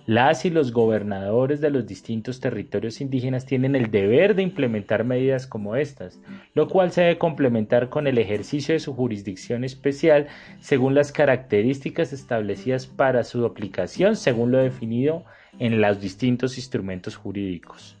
Las 0.04 0.44
y 0.44 0.50
los 0.50 0.72
gobernadores 0.72 1.60
de 1.60 1.70
los 1.70 1.86
distintos 1.86 2.40
territorios 2.40 3.00
indígenas 3.00 3.46
tienen 3.46 3.74
el 3.76 3.90
deber 3.90 4.34
de 4.34 4.42
implementar 4.42 5.04
medidas 5.04 5.46
como 5.46 5.76
estas, 5.76 6.20
lo 6.54 6.68
cual 6.68 6.90
se 6.90 7.02
debe 7.02 7.18
complementar 7.18 7.88
con 7.88 8.06
el 8.06 8.18
ejercicio 8.18 8.74
de 8.74 8.80
su 8.80 8.92
jurisdicción 8.92 9.64
especial 9.64 10.26
según 10.60 10.94
las 10.94 11.12
características 11.12 12.12
establecidas 12.12 12.86
para 12.86 13.24
su 13.24 13.46
aplicación 13.46 14.16
según 14.16 14.50
lo 14.50 14.58
definido 14.58 15.24
en 15.58 15.80
los 15.80 16.00
distintos 16.00 16.58
instrumentos 16.58 17.16
jurídicos. 17.16 17.96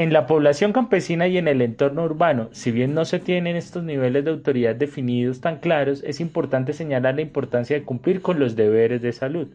En 0.00 0.14
la 0.14 0.26
población 0.26 0.72
campesina 0.72 1.28
y 1.28 1.36
en 1.36 1.46
el 1.46 1.60
entorno 1.60 2.04
urbano, 2.04 2.48
si 2.52 2.70
bien 2.70 2.94
no 2.94 3.04
se 3.04 3.18
tienen 3.18 3.54
estos 3.54 3.84
niveles 3.84 4.24
de 4.24 4.30
autoridad 4.30 4.74
definidos 4.74 5.42
tan 5.42 5.58
claros, 5.58 6.02
es 6.04 6.20
importante 6.20 6.72
señalar 6.72 7.16
la 7.16 7.20
importancia 7.20 7.78
de 7.78 7.84
cumplir 7.84 8.22
con 8.22 8.40
los 8.40 8.56
deberes 8.56 9.02
de 9.02 9.12
salud, 9.12 9.48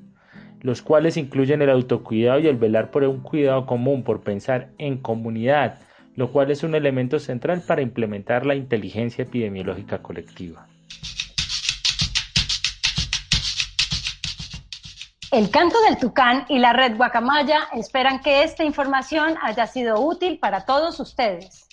los 0.62 0.84
cuales 0.84 1.18
incluyen 1.18 1.64
el 1.64 1.72
autocuidado 1.72 2.38
y 2.38 2.46
el 2.46 2.58
velar 2.58 2.92
por 2.92 3.04
un 3.06 3.22
cuidado 3.22 3.66
común, 3.66 4.04
por 4.04 4.22
pensar 4.22 4.70
en 4.78 4.98
comunidad, 4.98 5.80
lo 6.16 6.32
cual 6.32 6.52
es 6.52 6.62
un 6.62 6.76
elemento 6.76 7.18
central 7.18 7.64
para 7.66 7.82
implementar 7.82 8.46
la 8.46 8.54
inteligencia 8.54 9.24
epidemiológica 9.24 10.04
colectiva. 10.04 10.68
El 15.36 15.50
Canto 15.52 15.82
del 15.82 15.98
Tucán 15.98 16.46
y 16.48 16.60
la 16.60 16.72
Red 16.72 16.96
Guacamaya 16.96 17.68
esperan 17.74 18.22
que 18.22 18.44
esta 18.44 18.64
información 18.64 19.36
haya 19.42 19.68
sido 19.68 20.00
útil 20.00 20.40
para 20.40 20.64
todos 20.64 20.98
ustedes. 21.02 21.68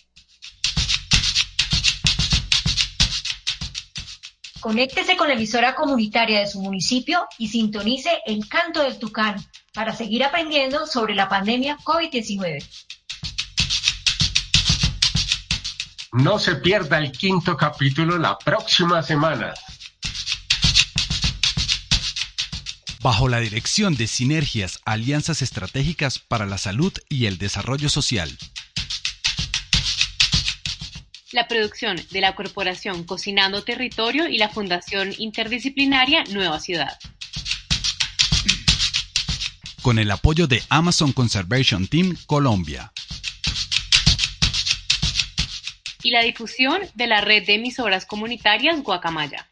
Conéctese 4.59 5.17
con 5.17 5.29
la 5.29 5.35
emisora 5.35 5.77
comunitaria 5.77 6.41
de 6.41 6.49
su 6.49 6.61
municipio 6.61 7.25
y 7.39 7.47
sintonice 7.47 8.11
El 8.27 8.49
Canto 8.49 8.83
del 8.83 8.99
Tucán 8.99 9.37
para 9.73 9.95
seguir 9.95 10.25
aprendiendo 10.25 10.85
sobre 10.89 11.15
la 11.15 11.29
pandemia 11.29 11.79
COVID-19. 11.85 12.67
No 16.15 16.41
se 16.41 16.57
pierda 16.57 16.99
el 16.99 17.13
quinto 17.13 17.57
capítulo 17.57 18.19
la 18.19 18.37
próxima 18.39 19.05
semana. 19.05 19.55
Bajo 23.03 23.29
la 23.29 23.41
dirección 23.41 23.97
de 23.97 24.07
Sinergias 24.07 24.81
Alianzas 24.85 25.43
Estratégicas 25.43 26.19
para 26.19 26.47
la 26.47 26.57
Salud 26.57 26.93
y 27.09 27.27
el 27.27 27.37
Desarrollo 27.37 27.89
Social. 27.89 28.37
La 31.33 31.49
producción 31.49 32.01
de 32.11 32.21
la 32.21 32.35
Corporación 32.35 33.05
Cocinando 33.05 33.65
Territorio 33.65 34.29
y 34.29 34.39
la 34.39 34.49
Fundación 34.49 35.13
Interdisciplinaria 35.19 36.25
Nueva 36.31 36.61
Ciudad. 36.61 36.99
Con 39.81 39.99
el 39.99 40.11
apoyo 40.11 40.47
de 40.47 40.63
Amazon 40.69 41.13
Conservation 41.13 41.89
Team 41.89 42.17
Colombia. 42.27 42.93
y 46.05 46.11
la 46.11 46.23
difusión 46.23 46.81
de 46.95 47.07
la 47.07 47.21
red 47.21 47.47
de 47.47 47.55
emisoras 47.55 48.07
comunitarias 48.07 48.83
Guacamaya. 48.83 49.52